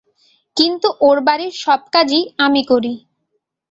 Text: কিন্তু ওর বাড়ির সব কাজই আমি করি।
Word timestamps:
কিন্তু 0.57 0.87
ওর 1.01 1.17
বাড়ির 1.27 1.53
সব 1.63 1.81
কাজই 1.93 2.21
আমি 2.37 2.61
করি। 2.63 2.93